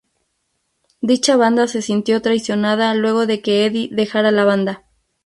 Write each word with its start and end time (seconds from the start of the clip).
Dicha 1.01 1.37
banda 1.37 1.67
se 1.67 1.83
sintió 1.83 2.23
traicionada 2.23 2.95
luego 2.95 3.27
de 3.27 3.43
que 3.43 3.67
Eddie 3.67 3.89
dejara 3.91 4.31
la 4.31 4.45
banda. 4.45 4.85